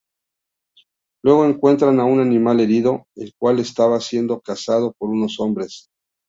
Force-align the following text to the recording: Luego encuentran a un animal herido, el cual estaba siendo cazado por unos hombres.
Luego 1.23 1.45
encuentran 1.45 1.99
a 1.99 2.05
un 2.05 2.19
animal 2.21 2.59
herido, 2.59 3.05
el 3.15 3.35
cual 3.37 3.59
estaba 3.59 3.99
siendo 3.99 4.41
cazado 4.41 4.95
por 4.97 5.11
unos 5.11 5.39
hombres. 5.39 5.91